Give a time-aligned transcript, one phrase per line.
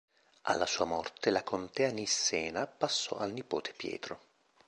[0.45, 4.19] Alla sua morte la contea nissena passò al nipote Pietro.